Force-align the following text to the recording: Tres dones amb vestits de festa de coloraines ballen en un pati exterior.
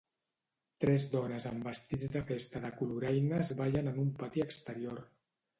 Tres 0.85 1.05
dones 1.11 1.45
amb 1.49 1.67
vestits 1.67 2.09
de 2.17 2.23
festa 2.31 2.63
de 2.65 2.71
coloraines 2.81 3.55
ballen 3.63 3.93
en 3.93 4.01
un 4.07 4.11
pati 4.23 4.49
exterior. 4.51 5.07